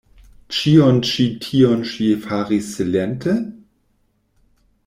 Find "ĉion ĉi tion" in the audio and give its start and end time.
0.59-1.85